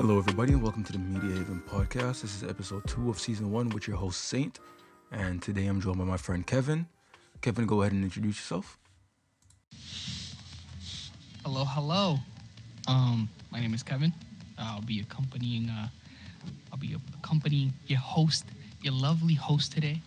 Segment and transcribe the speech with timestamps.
[0.00, 2.22] Hello, everybody, and welcome to the Media Haven podcast.
[2.22, 4.58] This is episode two of season one with your host, Saint.
[5.12, 6.86] And today I'm joined by my friend Kevin.
[7.42, 8.78] Kevin, go ahead and introduce yourself.
[11.44, 12.16] Hello, hello.
[12.88, 14.10] Um, my name is Kevin.
[14.58, 15.68] I'll be accompanying.
[15.68, 15.88] Uh,
[16.72, 18.46] I'll be accompanying your host,
[18.80, 20.00] your lovely host today,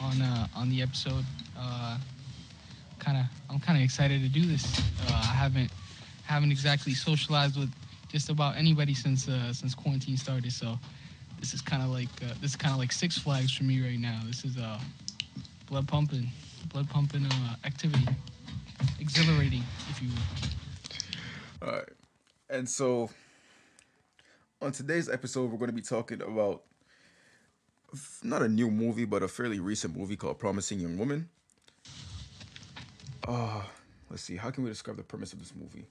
[0.00, 1.26] on uh, on the episode.
[1.54, 1.98] Uh,
[2.98, 4.80] kind of, I'm kind of excited to do this.
[5.06, 5.70] Uh, I haven't
[6.24, 7.70] haven't exactly socialized with
[8.08, 10.52] just about anybody since uh, since quarantine started.
[10.52, 10.78] So
[11.38, 13.80] this is kind of like uh, this is kind of like Six Flags for me
[13.82, 14.20] right now.
[14.26, 14.78] This is uh,
[15.66, 16.28] blood pumping,
[16.72, 18.06] blood pumping uh, activity,
[19.00, 21.68] exhilarating, if you will.
[21.68, 21.88] All right.
[22.50, 23.10] And so
[24.60, 26.62] on today's episode, we're going to be talking about
[28.22, 31.28] not a new movie, but a fairly recent movie called Promising Young Woman.
[33.26, 33.62] Uh,
[34.10, 34.36] let's see.
[34.36, 35.86] How can we describe the premise of this movie?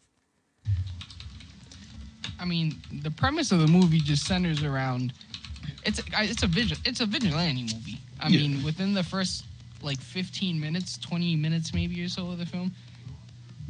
[2.39, 5.13] I mean, the premise of the movie just centers around
[5.85, 7.99] it's it's a vigil it's a vigilante movie.
[8.19, 8.41] I Yeah.
[8.41, 9.45] mean, within the first
[9.81, 12.71] like 15 minutes, 20 minutes maybe or so of the film,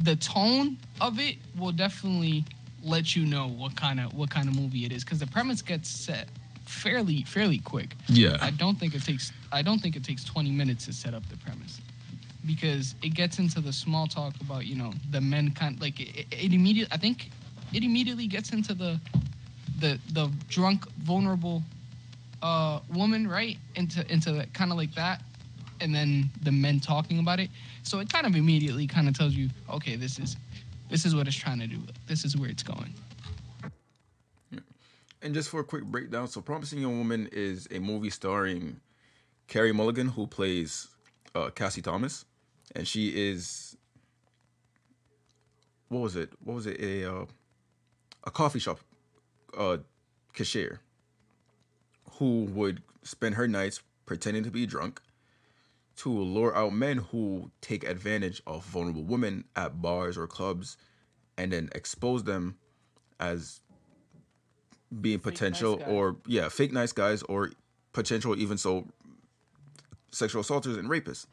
[0.00, 2.44] the tone of it will definitely
[2.82, 5.62] let you know what kind of what kind of movie it is because the premise
[5.62, 6.28] gets set
[6.64, 7.94] fairly fairly quick.
[8.08, 8.36] Yeah.
[8.40, 11.26] I don't think it takes I don't think it takes 20 minutes to set up
[11.28, 11.80] the premise
[12.46, 16.26] because it gets into the small talk about you know the men kind like it,
[16.30, 17.30] it immediately I think
[17.72, 19.00] it immediately gets into the
[19.80, 21.62] the the drunk vulnerable
[22.42, 23.58] uh woman right?
[23.74, 25.22] Into into kind of like that.
[25.80, 27.50] And then the men talking about it.
[27.84, 30.36] So it kind of immediately kind of tells you okay this is
[30.90, 31.78] this is what it's trying to do.
[32.06, 32.94] This is where it's going.
[35.20, 38.80] And just for a quick breakdown, so Promising Young Woman is a movie starring
[39.48, 40.86] Carey Mulligan, who plays
[41.34, 42.24] uh, Cassie Thomas,
[42.76, 43.76] and she is
[45.88, 46.30] what was it?
[46.44, 46.80] What was it?
[46.80, 47.24] A uh,
[48.24, 48.80] a coffee shop
[49.56, 49.78] uh,
[50.32, 50.80] cashier
[52.12, 55.00] who would spend her nights pretending to be drunk
[55.96, 60.76] to lure out men who take advantage of vulnerable women at bars or clubs,
[61.36, 62.56] and then expose them
[63.18, 63.60] as
[65.00, 67.50] being potential nice or yeah fake nice guys or
[67.92, 68.86] potential even so
[70.12, 71.26] sexual assaulters and rapists.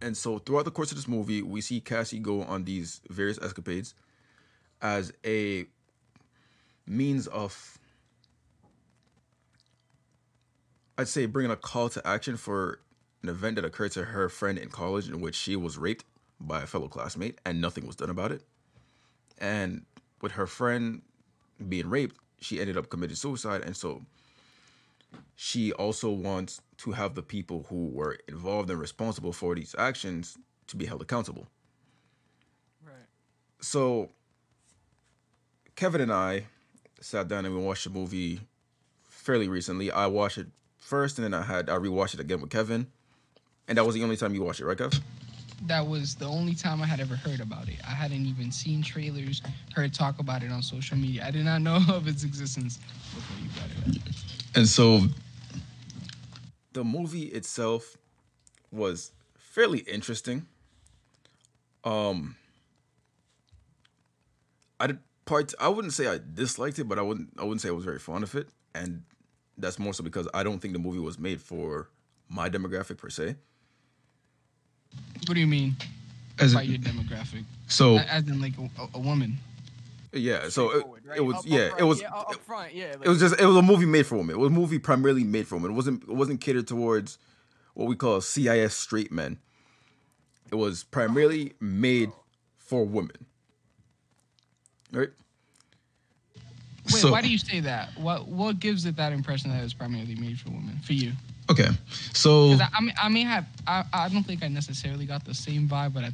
[0.00, 3.38] And so throughout the course of this movie we see cassie go on these various
[3.38, 3.94] escapades
[4.82, 5.66] as a
[6.86, 7.78] means of
[10.98, 12.80] i'd say bringing a call to action for
[13.22, 16.04] an event that occurred to her friend in college in which she was raped
[16.38, 18.42] by a fellow classmate and nothing was done about it
[19.38, 19.84] and
[20.22, 21.02] with her friend
[21.68, 23.62] being raped, she ended up committing suicide.
[23.62, 24.02] And so
[25.34, 30.36] she also wants to have the people who were involved and responsible for these actions
[30.68, 31.46] to be held accountable.
[32.84, 32.94] right
[33.60, 34.10] So
[35.76, 36.44] Kevin and I
[37.00, 38.40] sat down and we watched the movie
[39.08, 39.90] fairly recently.
[39.90, 40.46] I watched it
[40.78, 42.86] first and then I had I rewatched it again with Kevin.
[43.68, 45.00] And that was the only time you watched it, right, Kev?
[45.62, 47.76] that was the only time I had ever heard about it.
[47.86, 49.40] I hadn't even seen trailers,
[49.74, 51.24] heard talk about it on social media.
[51.26, 52.78] I did not know of its existence
[53.14, 54.14] before you brought it up.
[54.54, 55.02] And so
[56.72, 57.96] the movie itself
[58.70, 60.46] was fairly interesting.
[61.84, 62.36] Um
[64.78, 67.68] I did part I wouldn't say I disliked it, but I wouldn't I wouldn't say
[67.68, 68.48] I was very fond of it.
[68.74, 69.02] And
[69.58, 71.88] that's more so because I don't think the movie was made for
[72.28, 73.36] my demographic per se.
[75.26, 75.76] What do you mean
[76.38, 77.44] As by your demographic?
[77.66, 79.38] so A- As in like a, a woman.
[80.12, 81.18] yeah, so it, right?
[81.18, 82.84] it was Up- up yeah, front, it was yeah, up up front, yeah.
[83.02, 84.36] it was just it was a movie made for women.
[84.36, 85.72] It was a movie primarily made for women.
[85.72, 87.18] It wasn't it wasn't catered towards
[87.74, 89.38] what we call CIS straight men.
[90.50, 92.10] It was primarily made
[92.56, 93.26] for women.
[94.96, 95.10] Right?
[96.86, 97.90] Wait, So- why do you say that?
[97.98, 100.78] What what gives it that impression that it's primarily made for women?
[100.84, 101.12] For you?
[101.48, 101.68] Okay,
[102.12, 103.46] so I, I mean, I may have.
[103.68, 106.10] I, I don't think I necessarily got the same vibe, but I,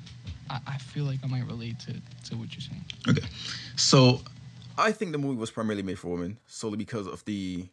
[0.50, 2.84] I, I feel like I might relate to to what you're saying.
[3.08, 3.26] okay,
[3.76, 4.20] so
[4.76, 7.66] I think the movie was primarily made for women solely because of the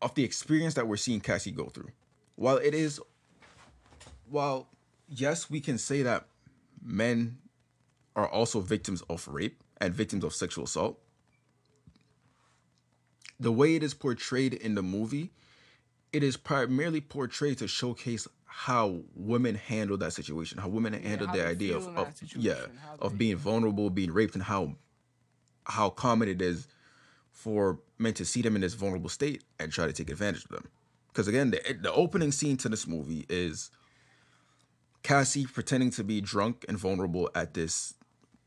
[0.00, 1.90] of the experience that we're seeing Cassie go through.
[2.36, 3.00] While it is
[4.30, 4.68] while
[5.08, 6.26] yes, we can say that
[6.82, 7.38] men
[8.16, 10.98] are also victims of rape and victims of sexual assault.
[13.40, 15.30] The way it is portrayed in the movie,
[16.12, 21.34] it is primarily portrayed to showcase how women handle that situation, how women handle how
[21.34, 22.66] the idea of, of yeah,
[22.98, 24.74] of being vulnerable, being raped, and how
[25.64, 26.66] how common it is
[27.30, 30.50] for men to see them in this vulnerable state and try to take advantage of
[30.50, 30.68] them.
[31.08, 33.70] Because again, the, the opening scene to this movie is
[35.02, 37.94] Cassie pretending to be drunk and vulnerable at this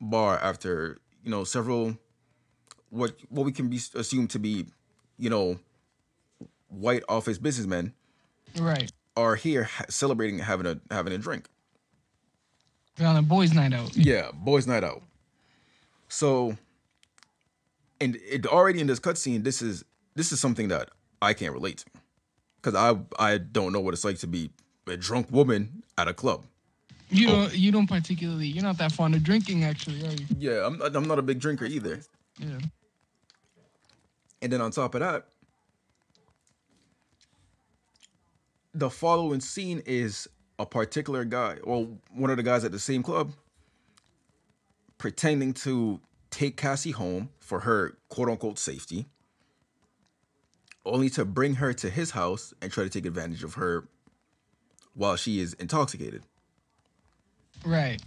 [0.01, 1.97] bar after you know several
[2.89, 4.65] what what we can be assumed to be,
[5.17, 5.59] you know,
[6.67, 7.93] white office businessmen
[8.59, 8.91] Right.
[9.15, 11.47] are here ha- celebrating having a having a drink.
[12.95, 13.95] They're on a boys' night out.
[13.95, 15.01] Yeah, boys' night out.
[16.09, 16.57] So,
[18.01, 19.85] and it already in this cutscene, this is
[20.15, 20.89] this is something that
[21.21, 21.85] I can't relate to,
[22.61, 22.99] because I
[23.33, 24.49] I don't know what it's like to be
[24.87, 26.45] a drunk woman at a club.
[27.11, 27.31] You Oh.
[27.31, 27.55] don't.
[27.57, 28.47] You don't particularly.
[28.47, 30.25] You're not that fond of drinking, actually, are you?
[30.39, 32.01] Yeah, I'm I'm not a big drinker either.
[32.39, 32.57] Yeah.
[34.41, 35.27] And then on top of that,
[38.73, 40.27] the following scene is
[40.57, 43.33] a particular guy, or one of the guys at the same club,
[44.97, 45.99] pretending to
[46.29, 49.05] take Cassie home for her quote unquote safety,
[50.85, 53.87] only to bring her to his house and try to take advantage of her
[54.93, 56.23] while she is intoxicated.
[57.65, 57.99] Right.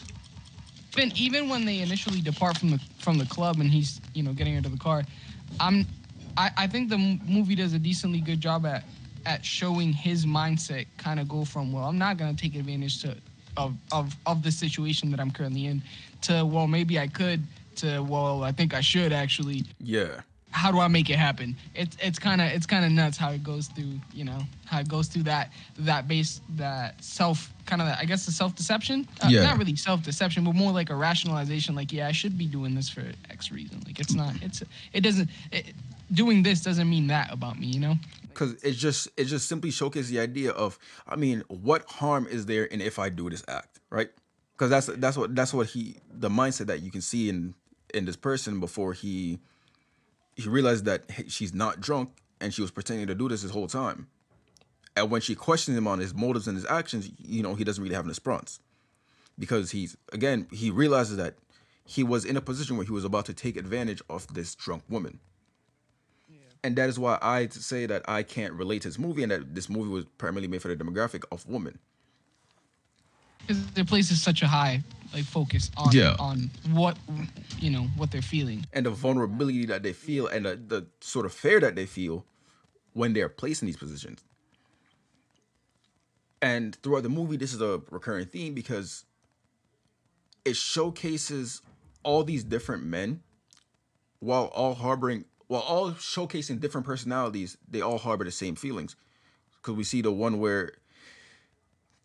[0.97, 4.33] Even even when they initially depart from the from the club and he's you know
[4.33, 5.03] getting into the car,
[5.61, 5.87] I'm
[6.37, 8.85] I, I think the m- movie does a decently good job at
[9.27, 13.17] at showing his mindset kind of go from well I'm not gonna take advantage to
[13.57, 15.83] of of of the situation that I'm currently in
[16.23, 17.43] to well maybe I could
[17.77, 20.21] to well I think I should actually Yeah.
[20.55, 21.57] How do I make it happen?
[21.75, 24.79] It's it's kind of it's kind of nuts how it goes through, you know, how
[24.79, 29.09] it goes through that that base that self kind of I guess the self deception.
[29.21, 29.43] Uh, Yeah.
[29.43, 31.75] Not really self deception, but more like a rationalization.
[31.75, 33.83] Like, yeah, I should be doing this for X reason.
[33.85, 34.35] Like, it's not.
[34.43, 34.63] It's
[34.93, 35.29] it doesn't.
[35.51, 35.75] It,
[36.13, 37.97] doing this doesn't mean that about me, you know.
[38.29, 40.79] because it just it just simply showcases the idea of
[41.09, 44.11] I mean, what harm is there in if I do this act, right?
[44.53, 47.55] Because that's that's what that's what he the mindset that you can see in
[47.93, 49.41] in this person before he
[50.37, 52.11] he realized that she's not drunk
[52.41, 54.09] and she was pretending to do this this whole time.
[54.97, 57.83] And when she questions him on his motives and his actions, you know, he doesn't
[57.83, 58.61] really have a response
[59.39, 61.35] because he's again he realizes that
[61.85, 64.85] he was in a position where he was about to take advantage of this drunk
[64.89, 65.19] woman
[66.65, 69.55] and that is why I say that I can't relate to this movie, and that
[69.55, 71.79] this movie was primarily made for the demographic of women.
[73.47, 74.83] Because it places such a high
[75.13, 76.17] like focus on Yeah.
[76.19, 76.99] on what
[77.61, 78.67] you know what they're feeling.
[78.73, 82.25] and the vulnerability that they feel, and the, the sort of fear that they feel
[82.95, 84.23] when they're placed in these positions.
[86.43, 89.05] And throughout the movie, this is a recurring theme because
[90.45, 91.63] it showcases
[92.03, 93.23] all these different men
[94.21, 98.95] while all harboring, while all showcasing different personalities, they all harbor the same feelings.
[99.57, 100.73] Because we see the one where,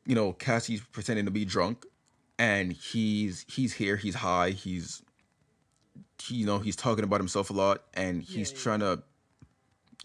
[0.06, 1.86] you know, Cassie's pretending to be drunk,
[2.38, 5.04] and he's he's here, he's high, he's
[6.22, 9.02] he, you know, he's talking about himself a lot and he's trying to,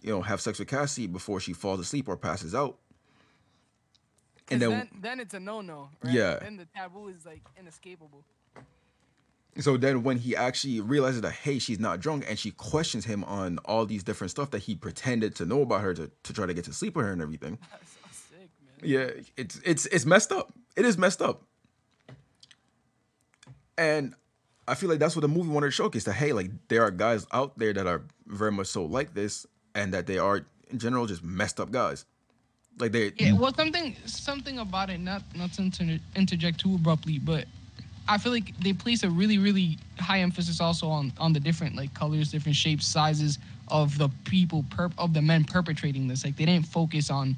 [0.02, 2.78] you know, have sex with Cassie before she falls asleep or passes out.
[4.50, 5.88] And then, then it's a no no.
[6.04, 6.38] Yeah.
[6.40, 8.24] Then the taboo is like inescapable.
[9.58, 13.24] so then when he actually realizes that, hey, she's not drunk and she questions him
[13.24, 16.44] on all these different stuff that he pretended to know about her to, to try
[16.44, 17.58] to get to sleep with her and everything.
[17.70, 18.73] That's so sick, man.
[18.84, 20.52] Yeah, it's it's it's messed up.
[20.76, 21.42] It is messed up.
[23.76, 24.14] And
[24.68, 26.90] I feel like that's what the movie wanted to showcase that hey, like there are
[26.90, 30.78] guys out there that are very much so like this, and that they are in
[30.78, 32.04] general just messed up guys.
[32.78, 34.98] Like they Yeah, well, something something about it.
[34.98, 37.46] Not not to inter- interject too abruptly, but
[38.08, 41.76] I feel like they place a really really high emphasis also on on the different
[41.76, 43.38] like colors, different shapes, sizes
[43.68, 46.24] of the people perp- of the men perpetrating this.
[46.24, 47.36] Like they didn't focus on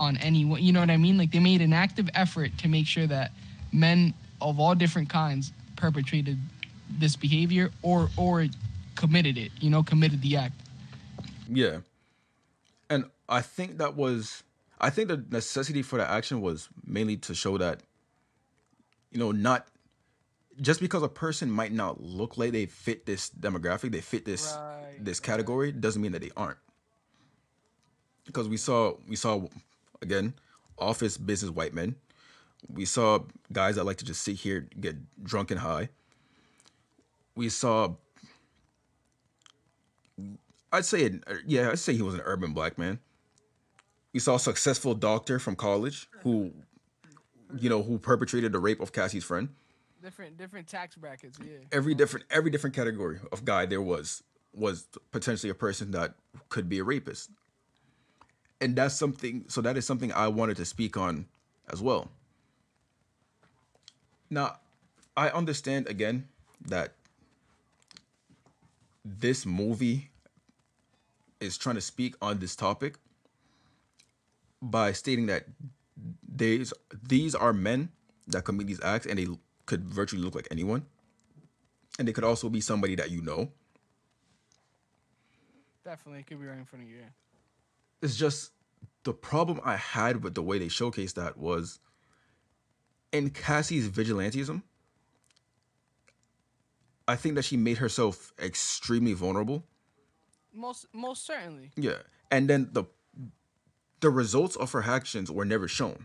[0.00, 0.62] on anyone.
[0.62, 1.18] You know what I mean?
[1.18, 3.32] Like they made an active effort to make sure that
[3.72, 6.38] men of all different kinds perpetrated
[6.98, 8.46] this behavior or or
[8.96, 9.52] committed it.
[9.60, 10.54] You know, committed the act.
[11.50, 11.78] Yeah.
[12.90, 14.42] And I think that was
[14.80, 17.80] I think the necessity for the action was mainly to show that
[19.10, 19.66] you know not
[20.60, 24.54] just because a person might not look like they fit this demographic, they fit this
[24.54, 26.58] Right, this category doesn't mean that they aren't.
[28.24, 29.46] Because we saw we saw
[30.02, 30.34] again
[30.78, 31.96] office business white men.
[32.72, 33.20] We saw
[33.52, 35.90] guys that like to just sit here get drunk and high.
[37.34, 37.94] We saw
[40.72, 42.98] I'd say, uh, yeah, I'd say he was an urban black man.
[44.12, 46.52] We saw a successful doctor from college who,
[47.56, 49.48] you know, who perpetrated the rape of Cassie's friend.
[50.02, 51.38] Different different tax brackets.
[51.40, 51.58] Yeah.
[51.72, 54.22] Every different, every different category of guy there was
[54.54, 56.14] was potentially a person that
[56.48, 57.30] could be a rapist,
[58.60, 59.44] and that's something.
[59.48, 61.26] So that is something I wanted to speak on
[61.70, 62.10] as well.
[64.30, 64.56] Now,
[65.16, 66.28] I understand again
[66.66, 66.92] that
[69.04, 70.10] this movie
[71.40, 72.98] is trying to speak on this topic
[74.60, 75.44] by stating that
[76.28, 76.72] these
[77.02, 77.90] these are men
[78.26, 79.26] that commit these acts and they
[79.66, 80.84] could virtually look like anyone
[81.98, 83.50] and they could also be somebody that you know
[85.88, 86.98] Definitely, it could be right in front of you.
[86.98, 87.08] Yeah.
[88.00, 88.52] It's just
[89.04, 91.80] the problem I had with the way they showcased that was
[93.12, 94.62] in Cassie's vigilantism.
[97.06, 99.64] I think that she made herself extremely vulnerable.
[100.52, 101.70] Most most certainly.
[101.76, 102.84] Yeah, and then the
[104.00, 106.04] the results of her actions were never shown,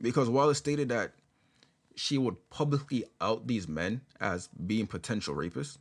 [0.00, 1.14] because while it stated that
[1.96, 5.78] she would publicly out these men as being potential rapists,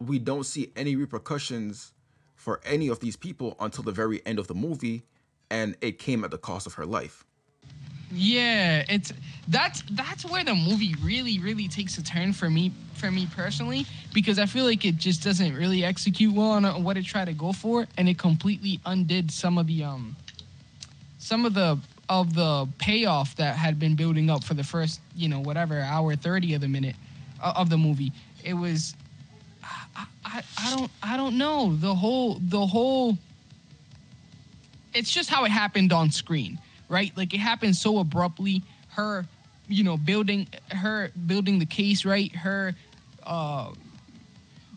[0.00, 1.92] we don't see any repercussions
[2.38, 5.02] for any of these people until the very end of the movie,
[5.50, 7.24] and it came at the cost of her life.
[8.10, 9.12] Yeah, it's
[9.48, 13.84] that's that's where the movie really really takes a turn for me for me personally
[14.14, 17.34] because I feel like it just doesn't really execute well on, what it tried to
[17.34, 20.16] go for and it completely undid some of the um
[21.18, 21.78] some of the
[22.08, 26.16] of the payoff that had been building up for the first you know whatever hour
[26.16, 26.96] 30 of the minute
[27.42, 28.12] of the movie.
[28.42, 28.94] It was
[30.24, 33.16] I, I don't I don't know the whole the whole
[34.94, 36.58] it's just how it happened on screen,
[36.88, 37.12] right?
[37.16, 38.62] Like it happened so abruptly.
[38.90, 39.26] Her,
[39.68, 42.34] you know, building her building the case, right?
[42.34, 42.74] Her
[43.24, 43.72] uh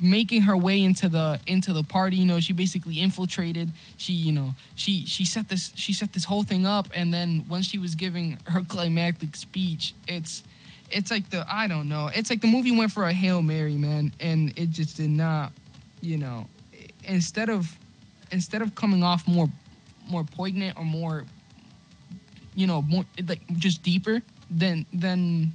[0.01, 3.69] making her way into the into the party, you know, she basically infiltrated.
[3.97, 7.45] She, you know, she she set this she set this whole thing up and then
[7.47, 10.43] when she was giving her climactic speech, it's
[10.91, 12.09] it's like the I don't know.
[12.13, 15.51] It's like the movie went for a Hail Mary, man, and it just did not,
[16.01, 16.47] you know,
[17.03, 17.77] instead of
[18.31, 19.47] instead of coming off more
[20.09, 21.25] more poignant or more
[22.55, 25.51] you know more like just deeper than than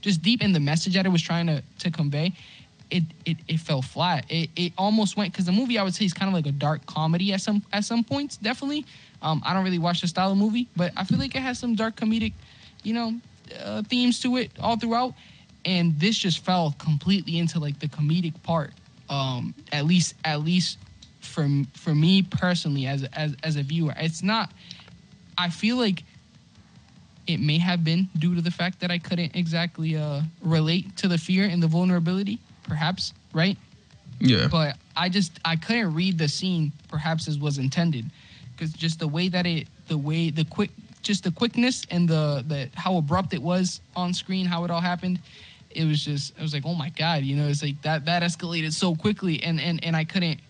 [0.00, 2.32] just deep in the message that it was trying to to convey
[2.90, 6.04] it it, it fell flat it, it almost went because the movie i would say
[6.04, 8.84] is kind of like a dark comedy at some at some points definitely
[9.22, 11.58] um i don't really watch the style of movie but i feel like it has
[11.58, 12.32] some dark comedic
[12.82, 13.14] you know
[13.60, 15.14] uh, themes to it all throughout.
[15.64, 18.72] And this just fell completely into like the comedic part
[19.08, 20.78] um at least at least
[21.20, 23.92] for for me personally as as as a viewer.
[23.96, 24.50] It's not
[25.38, 26.04] i feel like
[27.26, 31.08] it may have been due to the fact that i couldn't exactly uh relate to
[31.08, 33.56] the fear and the vulnerability perhaps right?
[34.20, 34.48] Yeah.
[34.50, 38.10] but I just I couldn't read the scene perhaps as was intended.
[38.52, 40.70] Because just the way that it the way the quick
[41.02, 44.80] just the quickness and the the how abrupt it was on screen how it all
[44.80, 45.18] happened
[45.70, 48.22] it was just I was like oh my god you know it's like that that
[48.22, 50.40] escalated so quickly and and and I couldn't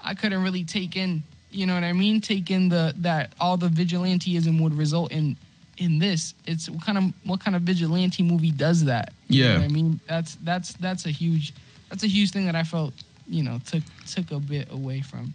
[0.00, 2.20] I couldn't really take in you know what I mean?
[2.20, 5.34] Take in the that all the vigilanteism would result in
[5.78, 6.34] in this.
[6.46, 9.14] It's what kind of what kind of vigilante movie does that?
[9.28, 9.58] You know Yeah.
[9.60, 10.00] what I mean?
[10.06, 11.54] That's that's that's a huge
[11.88, 12.92] that's a huge thing that I felt
[13.26, 15.32] you know took took a bit away from.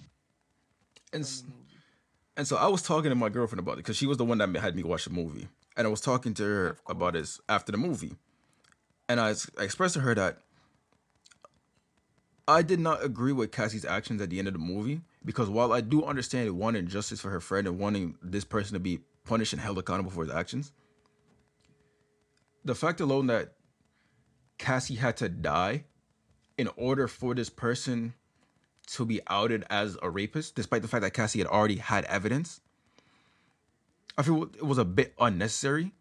[1.13, 1.43] And s-
[2.37, 4.37] and so I was talking to my girlfriend about it because she was the one
[4.39, 5.47] that had me watch the movie,
[5.77, 8.15] and I was talking to her about this after the movie,
[9.07, 10.39] and I expressed to her that
[12.47, 15.71] I did not agree with Cassie's actions at the end of the movie because while
[15.71, 19.53] I do understand wanting justice for her friend and wanting this person to be punished
[19.53, 20.73] and held accountable for his actions,
[22.65, 23.53] the fact alone that
[24.57, 25.85] Cassie had to die
[26.57, 28.13] in order for this person
[28.87, 32.59] to be outed as a rapist, despite the fact that Cassie had already had evidence.
[34.17, 35.91] I feel it was a bit unnecessary,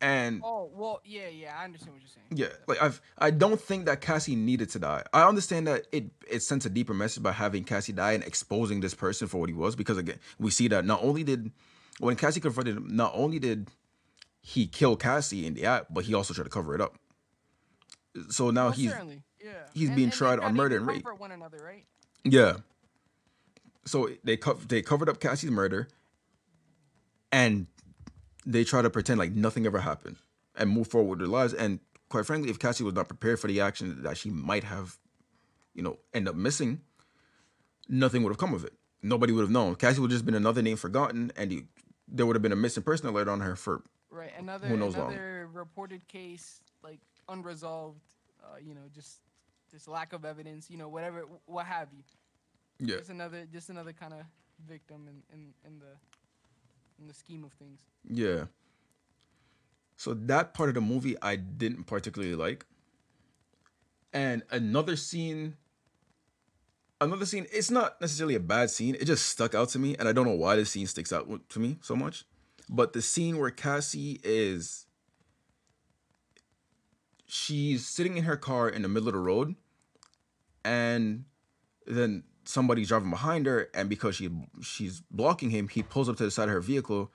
[0.00, 2.26] and Oh well, yeah, yeah, I understand what you're saying.
[2.30, 5.02] yeah, like I've I don't think that Cassie needed to die.
[5.12, 8.80] I understand that it it sends a deeper message by having Cassie die and exposing
[8.80, 11.50] this person for what he was, because again, we see that not only did
[11.98, 13.68] when Cassie confronted him, not only did
[14.42, 16.96] he kill Cassie in the act, but he also tried to cover it up.
[18.30, 19.50] So now Well, he's certainly, yeah.
[19.74, 21.04] he's And- being and tried on murder and rape.
[21.18, 21.84] one another, right?
[22.24, 22.58] Yeah.
[23.84, 25.88] So they co- they covered up Cassie's murder,
[27.32, 27.66] and
[28.46, 30.16] they try to pretend like nothing ever happened
[30.56, 31.54] and move forward with their lives.
[31.54, 34.98] And quite frankly, if Cassie was not prepared for the action that she might have,
[35.74, 36.80] you know, end up missing,
[37.88, 38.74] nothing would have come of it.
[39.02, 39.76] Nobody would have known.
[39.76, 41.64] Cassie would have just been another name forgotten, and he,
[42.06, 44.32] there would have been a missing person alert on her for Right.
[44.36, 45.12] Another Who knows long.
[45.12, 46.98] another reported case, like
[47.28, 48.02] unresolved.
[48.42, 49.20] Uh, you know, just
[49.70, 50.70] just lack of evidence.
[50.70, 52.02] You know, whatever, what have you.
[52.78, 52.98] yeah.
[52.98, 54.20] Just another, just another kind of
[54.66, 55.92] victim in, in in the
[57.00, 57.80] in the scheme of things.
[58.08, 58.44] Yeah.
[59.96, 62.64] So that part of the movie I didn't particularly like.
[64.12, 65.56] And another scene
[67.00, 68.94] another scene, it's not necessarily a bad scene.
[68.94, 71.28] It just stuck out to me and I don't know why this scene sticks out
[71.50, 72.24] to me so much.
[72.68, 74.86] But the scene where Cassie is
[77.30, 79.54] she's sitting in her car in the middle of the road
[80.64, 81.24] and
[81.86, 84.28] then somebody's driving behind her and because she
[84.60, 87.10] she's blocking him, he pulls up to the side of her vehicle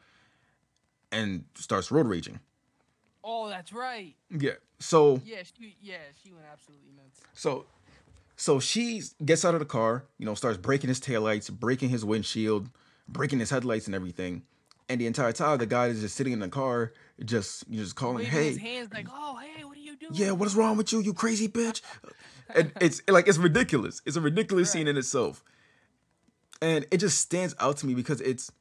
[1.12, 2.39] and starts road raging.
[3.24, 4.15] Oh, that's right.
[4.29, 4.51] Yeah.
[4.79, 7.22] So Yeah, she yeah she went absolutely nuts.
[7.34, 7.65] so
[8.38, 12.05] So she gets out of the car, you know, starts breaking his taillights, breaking his
[12.05, 12.69] windshield,
[13.07, 14.43] breaking his headlights and everything.
[14.88, 16.93] And the entire time, the guy is just sitting in the car,
[17.24, 20.13] just just calling, Waving "Hey, his hands like, oh, hey, you doing?
[20.13, 21.82] yeah, what is wrong with you, you crazy bitch?"
[22.54, 24.01] And it's like it's ridiculous.
[24.06, 25.44] It's a ridiculous scene in itself,
[26.62, 28.51] and it just stands out to me because it's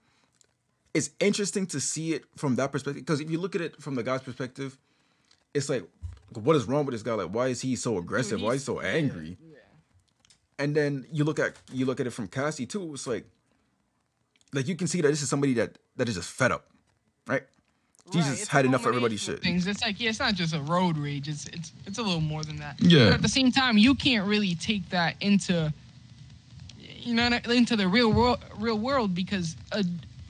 [0.95, 3.05] it's interesting to see it from that perspective.
[3.05, 4.79] Because if you look at it from the guy's perspective,
[5.53, 5.85] it's like,
[6.33, 7.15] what is wrong with this guy?
[7.15, 8.41] Like, why is he so aggressive?
[8.41, 9.37] Why is he so angry?
[10.59, 12.95] And then you look at you look at it from Cassie too.
[12.95, 13.27] It's like,
[14.53, 16.69] like you can see that this is somebody that that is just fed up,
[17.27, 17.43] right?
[18.13, 19.41] Jesus Right, a had enough of everybody's shit.
[19.41, 19.67] Things.
[19.67, 21.29] It's like yeah, it's not just a road rage.
[21.29, 22.77] It's it's it's a little more than that.
[22.81, 23.07] Yeah.
[23.07, 25.73] But at the same time, you can't really take that into
[26.79, 29.83] you know into the real world real world because uh,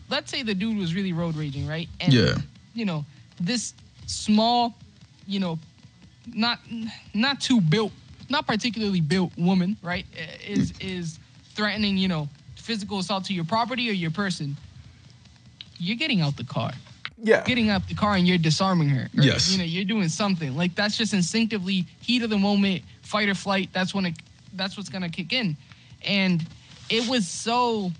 [0.09, 1.89] let's say the dude was really road raging, right?
[2.01, 2.37] And Yeah.
[2.75, 3.05] you know
[3.41, 3.75] this
[4.07, 4.75] small,
[5.27, 5.59] you know,
[6.33, 6.61] not
[7.13, 7.93] not too built,
[8.31, 10.07] not particularly built woman, right?
[10.47, 11.19] Is is
[11.55, 14.57] threatening you know physical assault to your property or your person.
[15.79, 16.71] You're getting out the car
[17.17, 19.05] Yeah, getting out the car and you're disarming her.
[19.05, 19.53] Or, Yes.
[19.53, 20.57] You know, you're doing something.
[20.57, 23.71] Like that's just instinctively heat of the moment, fight or flight.
[23.73, 24.15] That's when it
[24.55, 25.57] that's what's gonna kick in.
[26.05, 26.47] And
[26.91, 27.93] it was so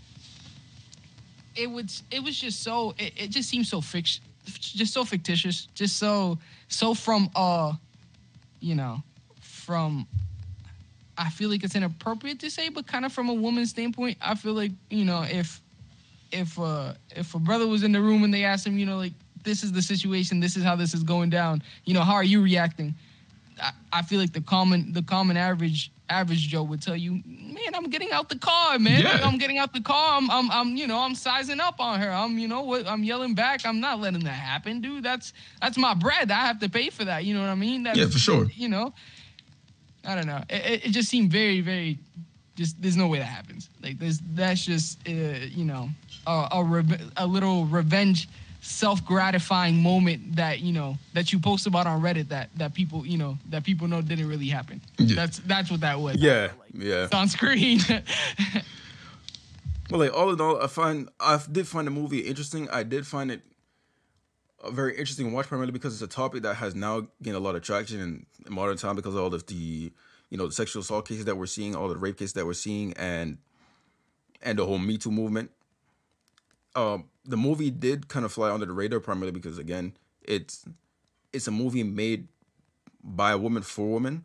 [1.57, 5.69] it was it was just so it, it just seemed so fiction just so fictitious.
[5.75, 7.73] Just so so from uh
[8.61, 9.03] you know,
[9.41, 10.07] from
[11.17, 14.35] I feel like it's inappropriate to say, but kind of from a woman's standpoint, I
[14.35, 15.61] feel like, you know, if
[16.33, 18.97] if uh if a brother was in the room and they asked him, you know,
[18.97, 19.13] like
[19.45, 22.25] this is the situation, this is how this is going down, you know, how are
[22.25, 22.95] you reacting?
[23.61, 27.75] I, I feel like the common the common average average Joe would tell you, man,
[27.75, 29.03] I'm getting out the car, man.
[29.05, 30.19] Like, I'm getting out the car.
[30.19, 32.11] I'm, I'm I'm you know I'm sizing up on her.
[32.11, 33.65] I'm you know what I'm yelling back.
[33.65, 35.05] I'm not letting that happen, dude.
[35.05, 36.31] That's that's my bread.
[36.31, 37.25] I have to pay for that.
[37.25, 37.85] You know what I mean?
[37.85, 38.47] That's, Yeah, for sure.
[38.55, 38.93] You know,
[40.05, 40.43] I don't know.
[40.51, 41.99] It, it just seemed very very
[42.57, 43.69] just there's no way that happens.
[43.83, 45.89] Like there's that's just uh, you know
[46.27, 48.29] a a, reve- a little revenge
[48.61, 53.19] self-gratifying moment that you know that you post about on Reddit that that people you
[53.19, 54.81] know that people know didn't really happen.
[54.99, 55.17] Yeah.
[55.17, 56.17] That's that's what that was.
[56.17, 57.09] yeah, yeah.
[57.13, 57.81] on screen.
[59.91, 62.69] Well, like all in all, I find I did find the movie interesting.
[62.71, 63.43] I did find it
[64.63, 67.55] a very interesting watch, primarily because it's a topic that has now gained a lot
[67.55, 69.93] of traction in, in modern time because of all of the,
[70.35, 72.55] you know, the sexual assault cases that we're seeing, all the rape cases that we're
[72.55, 73.39] seeing, and
[74.43, 75.53] and the whole Me Too movement.
[76.75, 79.93] Um, the movie did kind of fly under the radar primarily because again,
[80.23, 80.65] it's
[81.33, 82.27] it's a movie made
[83.05, 84.25] by a woman for women,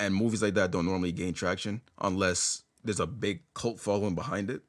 [0.00, 4.50] and movies like that don't normally gain traction unless there's a big cult following behind
[4.50, 4.62] it.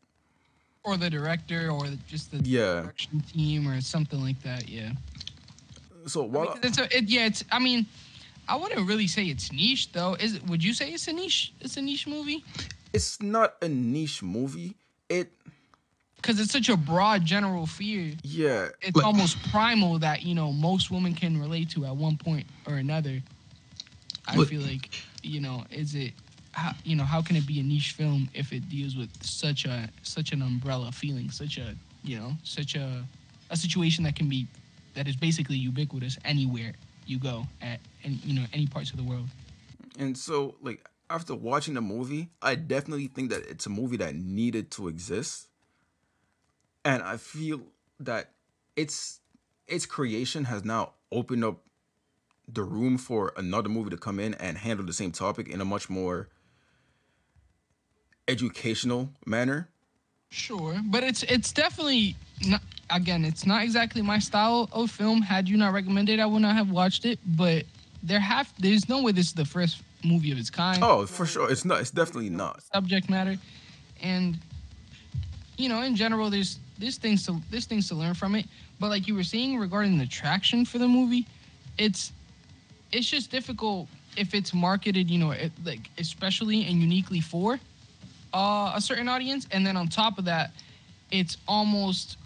[0.84, 2.82] or the director, or just the Yeah.
[2.82, 4.70] production team, or something like that.
[4.70, 4.92] Yeah.
[6.06, 7.44] So while Because it's a, it, yeah, it's.
[7.52, 7.88] I mean,
[8.48, 10.16] I wouldn't really say it's niche though.
[10.16, 10.44] Is it?
[10.48, 11.54] Would you say it's a niche?
[11.62, 12.44] It's a niche movie
[12.94, 14.74] it's not a niche movie,
[15.10, 15.30] it
[16.16, 18.14] because it's such a broad general fear.
[18.24, 22.16] yeah, It's Like- almost primal that you know most women can relate to at one
[22.18, 23.22] point or another.
[24.26, 24.90] I But- feel like
[25.24, 26.14] you know, is it?
[26.54, 29.66] How, you know, how can it be a niche film if it deals with such
[29.66, 33.06] a such an umbrella feeling, such a you know, such a
[33.50, 34.48] a situation that can be
[34.94, 36.74] that is basically ubiquitous anywhere
[37.06, 39.28] you go at and you know any parts of the world.
[39.98, 44.16] and so like after watching the movie, I definitely think that it's a movie that
[44.16, 45.48] needed to exist.
[46.84, 47.62] And I feel
[48.00, 48.32] that
[48.76, 49.20] its
[49.68, 51.62] its creation has now opened up
[52.48, 55.66] the room for another movie to come in and handle the same topic in a
[55.66, 56.30] much more
[58.28, 59.70] educational manner.
[60.36, 62.62] Sure, but it's it's definitely not.
[62.90, 65.22] Again, it's not exactly my style of film.
[65.22, 67.20] Had you not recommended, I would not have watched it.
[67.26, 67.64] But
[68.04, 70.84] there have there's no way this is the first movie of its kind.
[70.84, 71.50] Oh, for sure.
[71.50, 72.62] It's not it's definitely not.
[72.64, 73.38] subject matter,
[74.04, 74.38] and
[75.58, 78.46] you know, in general, there's there's things to there's things to learn from it.
[78.78, 81.26] But like you were saying regarding the traction for the movie,
[81.78, 82.12] it's
[82.92, 87.58] it's just difficult if it's marketed, you know, it, like especially and uniquely for
[88.36, 90.52] uh, a certain audience, and then on top of that,
[91.12, 92.18] it's almost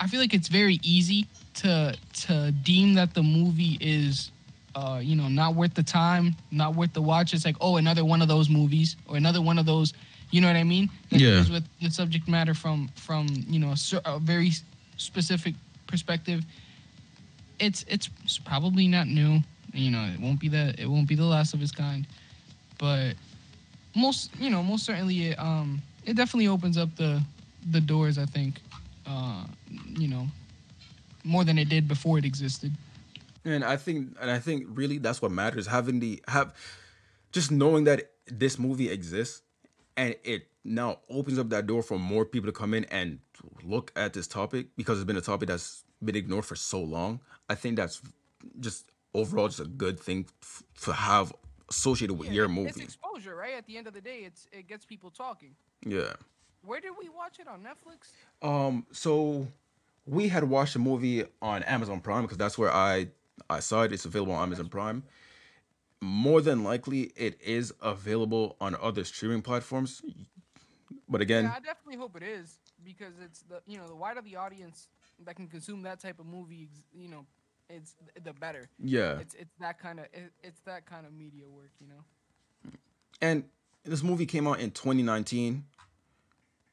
[0.00, 4.30] I feel like it's very easy to to deem that the movie is
[4.74, 7.34] uh, you know, not worth the time, not worth the watch.
[7.34, 9.92] It's like, oh, another one of those movies or another one of those,
[10.30, 10.88] you know what I mean?
[11.10, 11.44] That Yeah.
[11.52, 14.52] with the subject matter from from you know a, a very
[14.96, 15.54] specific
[15.86, 16.44] perspective.
[17.58, 19.42] It's it's it's probably not new.
[19.72, 22.06] You know, it won't be the it won't be the last of its kind,
[22.78, 23.14] but
[23.94, 27.22] most you know most certainly it um it definitely opens up the
[27.70, 28.18] the doors.
[28.18, 28.60] I think,
[29.06, 29.44] uh,
[29.88, 30.26] you know,
[31.24, 32.72] more than it did before it existed.
[33.44, 36.54] And I think and I think really that's what matters having the have
[37.32, 39.42] just knowing that this movie exists
[39.96, 43.18] and it now opens up that door for more people to come in and
[43.62, 47.20] look at this topic because it's been a topic that's been ignored for so long.
[47.48, 48.02] I think that's
[48.60, 51.32] just overall just a good thing f- to have
[51.68, 52.70] associated with Yeah, your movie.
[52.70, 53.54] It's exposure, right?
[53.54, 55.54] At the end of the day, it's it gets people talking.
[55.84, 56.14] yeah.
[56.64, 58.10] Where did we watch it on Netflix?
[58.46, 58.86] Um.
[58.92, 59.46] So
[60.06, 63.08] we had watched the movie on Amazon Prime because that's where I
[63.48, 63.92] I saw it.
[63.92, 65.02] It's available on Amazon Prime.
[66.00, 70.02] More than likely, it is available on other streaming platforms.
[71.08, 74.20] But again, yeah, I definitely hope it is because it's the you know the wider
[74.20, 74.88] the audience
[75.24, 77.24] that can consume that type of movie, you know,
[77.68, 78.68] it's the better.
[78.78, 79.18] yeah.
[79.18, 82.72] It's it's that kind of it, it's that kind of media work, you know.
[83.20, 83.44] And
[83.84, 85.64] this movie came out in 2019.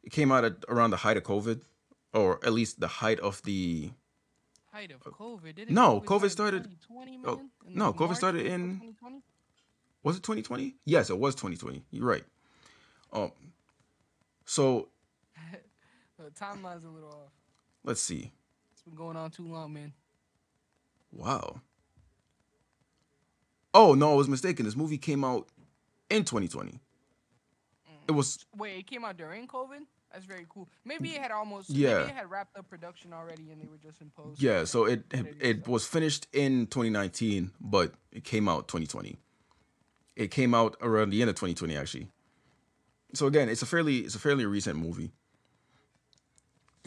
[0.03, 1.62] It came out at around the height of COVID,
[2.13, 3.91] or at least the height of the.
[4.71, 5.55] Height of COVID.
[5.55, 9.21] Didn't no, COVID, COVID start in started- oh, no, COVID March, started in- 2020?
[10.03, 10.75] Was it 2020?
[10.86, 11.84] Yes, it was 2020.
[11.91, 12.23] You're right.
[13.12, 13.31] Um.
[14.45, 14.89] So
[16.19, 17.31] The timeline's a little off.
[17.84, 18.31] let's see.
[18.73, 19.93] It's been going on too long, man.
[21.15, 21.62] Wow.
[23.73, 24.65] Oh no, I was mistaken.
[24.65, 25.47] This movie came out
[26.10, 26.80] in 2020.
[28.08, 29.80] It was Wait, it came out during COVID.
[30.12, 30.69] That's very cool.
[30.86, 31.69] Maybe it had almost.
[31.69, 31.97] Yeah.
[31.99, 34.41] Maybe it had wrapped up production already, and they were just in post.
[34.41, 34.63] yeah.
[34.63, 39.17] So it it was finished in 2019, but it came out 2020.
[40.15, 42.08] It came out around the end of 2020, actually.
[43.13, 45.12] So again, it's a fairly it's a fairly recent movie.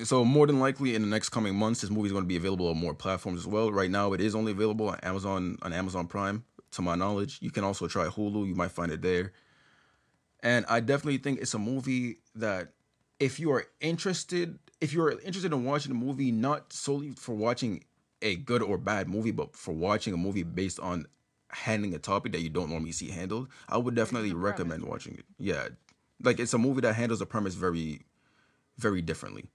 [0.05, 2.37] So more than likely in the next coming months, this movie is going to be
[2.37, 3.73] available on more platforms as well.
[3.73, 7.39] Right now, it is only available on Amazon on Amazon Prime, to my knowledge.
[7.41, 9.33] You can also try Hulu; you might find it there.
[10.41, 12.75] And I definitely think it's a movie that,
[13.19, 17.35] if you are interested, if you are interested in watching a movie, not solely for
[17.35, 17.83] watching
[18.23, 21.07] a good or bad movie, but for watching a movie based on
[21.51, 25.25] handling a topic that you don't normally see handled, I would definitely recommend watching it.
[25.39, 25.69] Yeah,
[26.23, 28.03] like it's a movie that handles the premise very,
[28.77, 29.47] very differently.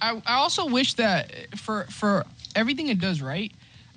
[0.00, 3.52] I, I also wish that for for everything it does right,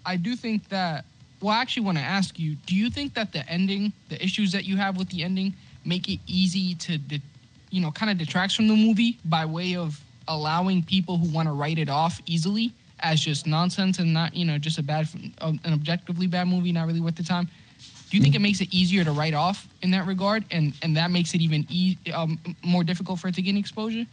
[0.06, 1.06] I do think that.
[1.42, 4.52] Well, I actually want to ask you: Do you think that the ending, the issues
[4.52, 7.22] that you have with the ending, make it easy to, de-
[7.72, 11.48] you know, kind of detracts from the movie by way of allowing people who want
[11.48, 15.08] to write it off easily as just nonsense and not, you know, just a bad,
[15.42, 17.50] um, an objectively bad movie, not really worth the time?
[18.12, 20.96] Do you think it makes it easier to write off in that regard, and and
[20.98, 24.06] that makes it even e- um, more difficult for it to gain exposure?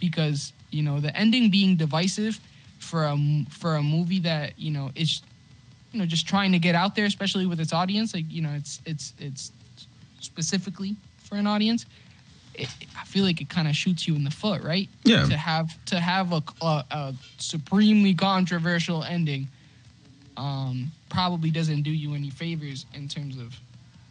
[0.00, 2.40] Because you know the ending being divisive
[2.78, 3.16] for a
[3.50, 5.22] for a movie that you know is
[5.92, 8.12] you know just trying to get out there, especially with its audience.
[8.12, 9.52] Like you know it's it's it's
[10.20, 11.86] specifically for an audience.
[12.54, 14.88] It, I feel like it kind of shoots you in the foot, right?
[15.04, 15.24] Yeah.
[15.26, 19.48] To have to have a, a, a supremely controversial ending
[20.36, 23.56] um, probably doesn't do you any favors in terms of,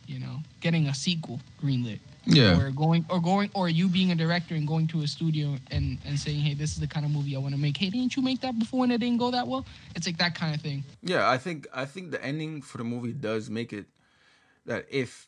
[0.08, 1.99] you know, getting a sequel greenlit.
[2.25, 2.59] Yeah.
[2.59, 5.97] Or going or going or you being a director and going to a studio and,
[6.05, 7.75] and saying, Hey, this is the kind of movie I want to make.
[7.77, 9.65] Hey, didn't you make that before and it didn't go that well?
[9.95, 10.83] It's like that kind of thing.
[11.01, 13.88] Yeah, I think I think the ending for the movie does make it
[14.65, 15.27] that if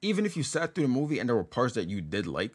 [0.00, 2.54] even if you sat through the movie and there were parts that you did like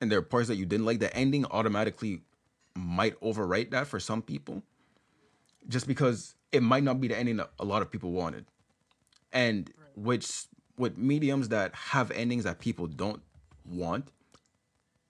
[0.00, 2.22] and there are parts that you didn't like, the ending automatically
[2.76, 4.62] might overwrite that for some people.
[5.68, 8.44] Just because it might not be the ending that a lot of people wanted.
[9.32, 10.44] And which
[10.76, 13.22] with mediums that have endings that people don't
[13.64, 14.08] want,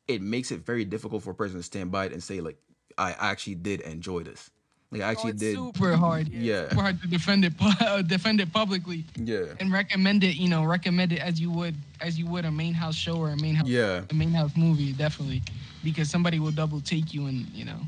[0.06, 2.56] it makes it very difficult for a person to stand by it and say, like,
[2.98, 4.50] I actually did enjoy this.
[4.92, 6.28] Like I Oh, actually it's did Super hard.
[6.28, 6.68] Yeah.
[6.68, 9.46] Super hard to defend it pu- uh, defend it publicly Yeah.
[9.58, 12.74] and recommend it, you know, recommend it as you would as you would a main
[12.74, 14.02] house show or a main house Yeah.
[14.08, 15.42] a main house movie, definitely.
[15.82, 17.80] Because somebody will double take you and, you know,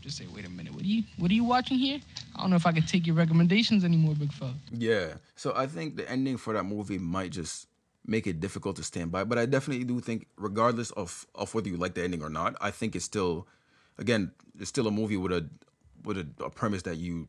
[0.00, 2.00] just say, wait a minute, what are you what are you watching here?
[2.36, 4.54] I don't know if I can take your recommendations anymore, big fella.
[4.72, 5.14] Yeah.
[5.36, 7.66] So I think the ending for that movie might just
[8.06, 9.24] make it difficult to stand by.
[9.24, 12.56] But I definitely do think, regardless of of whether you like the ending or not,
[12.60, 13.46] I think it's still,
[13.98, 15.48] again, it's still a movie with a
[16.04, 17.28] with a, a premise that you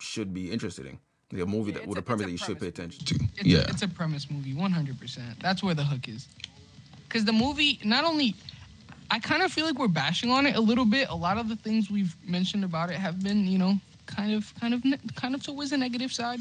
[0.00, 0.98] should be interested in.
[1.30, 2.98] Like a movie Yeah, that with a- a premise a that you should pay premise
[2.98, 3.14] attention to.
[3.36, 3.58] It's yeah.
[3.58, 5.38] a, it's a premise movie, 100%.
[5.40, 6.28] That's where the hook is.
[7.08, 8.34] Because the movie, not only,
[9.12, 11.10] I kind of feel like we're bashing on it a little bit.
[11.10, 13.74] A lot of the things we've mentioned about it have been, you know,
[14.06, 16.40] kind of, kind of, ne- kind of towards the negative side.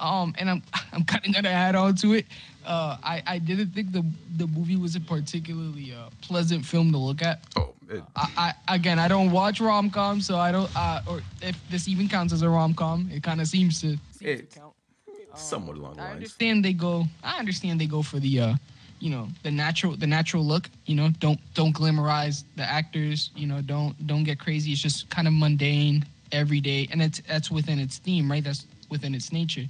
[0.00, 0.62] Um, and I'm,
[0.94, 2.24] I'm kind of gonna add on to it.
[2.64, 4.02] Uh, I, I didn't think the
[4.38, 7.40] the movie was a particularly uh, pleasant film to look at.
[7.54, 10.70] Oh, it, I, I again, I don't watch rom coms, so I don't.
[10.74, 13.88] Uh, or if this even counts as a rom com, it kind of seems to.
[13.88, 14.72] Seems It- to count.
[15.34, 18.54] somewhat along the I understand they go i understand they go for the uh
[18.98, 23.46] you know the natural the natural look you know don't don't glamorize the actors you
[23.46, 27.78] know don't don't get crazy it's just kind of mundane everyday and it's that's within
[27.78, 29.64] its theme right that's within its nature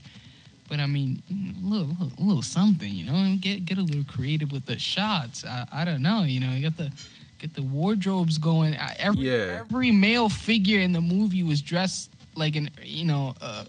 [0.69, 3.83] but I mean, a little, little, a little something, you know, and get get a
[3.83, 5.45] little creative with the shots.
[5.45, 6.91] I, I don't know, you know, you got the
[7.39, 8.77] get the wardrobes going.
[8.99, 9.61] Every Yeah.
[9.61, 13.65] every male figure in the movie was dressed like an, you know, uh,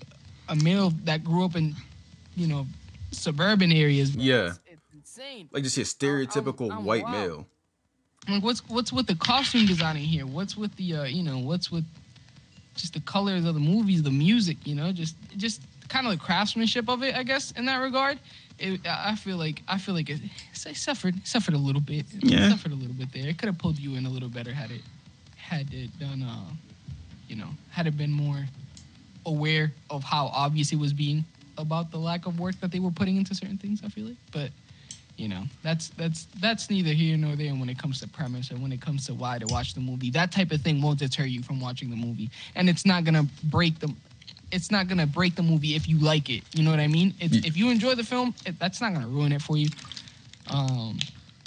[0.49, 1.75] a male that grew up in,
[2.35, 2.65] you know,
[3.11, 4.15] suburban areas.
[4.15, 4.53] Yeah.
[5.17, 5.49] It's, it's insane.
[5.51, 7.29] Like just your stereotypical I'm white wild.
[7.29, 7.47] male.
[8.29, 10.25] Like what's what's with the costume designing here?
[10.25, 11.85] What's with the uh, you know what's with
[12.75, 16.19] just the colors of the movies, the music, you know, just just kind of the
[16.19, 18.19] craftsmanship of it, I guess, in that regard.
[18.59, 20.19] It, I I feel like I feel like it,
[20.65, 22.05] it suffered suffered a little bit.
[22.13, 22.49] It Yeah.
[22.49, 23.27] suffered a little bit there.
[23.29, 24.81] It could have pulled you in a little better had it
[25.37, 26.23] had it done.
[26.23, 26.51] Uh,
[27.29, 28.45] you know, had it been more
[29.25, 31.25] aware of how obvious it was being
[31.57, 33.81] about the lack of work that they were putting into certain things.
[33.83, 34.49] I feel like, but
[35.17, 38.61] you know that's that's that's neither here nor there when it comes to premise and
[38.61, 40.09] when it comes to why to watch the movie.
[40.11, 42.29] That type of thing won't deter you from watching the movie.
[42.55, 43.91] And it's not gonna break the
[44.51, 46.43] it's not gonna break the movie if you like it.
[46.53, 47.13] You know what i mean?
[47.19, 49.67] It's, Ye- if you enjoy the film it, that's not gonna ruin it for you.
[50.47, 50.97] Um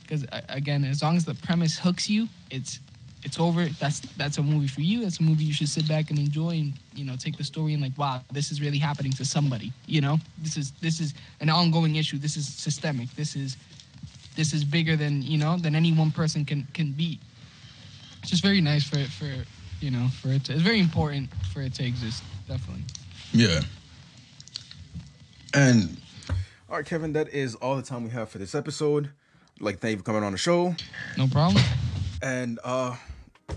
[0.03, 2.81] because again as long as the premise hooks you it's
[3.23, 6.11] it's over that's that's a movie for you that's a movie you should sit back
[6.11, 9.13] and enjoy and you know take the story and like wow this is really happening
[9.13, 13.37] to somebody you know this is this is an ongoing issue this is systemic this
[13.37, 13.57] is
[14.37, 17.19] this is bigger than you know than any one person can can beat
[18.21, 19.31] it's just very nice for it for
[19.81, 22.83] you know for it to, it's very important for it to exist definitely
[23.33, 23.61] Yeah.
[25.53, 25.97] And
[26.69, 29.07] All right, Kevin, that is all the time we have for this episode.
[29.57, 30.75] I'd like, thank you for coming on the show.
[31.17, 31.63] no problem
[32.23, 32.97] And uh